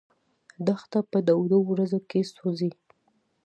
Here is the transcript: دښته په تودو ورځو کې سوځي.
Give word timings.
دښته 0.67 0.99
په 1.11 1.19
تودو 1.27 1.57
ورځو 1.69 1.99
کې 2.09 2.19
سوځي. 2.33 2.71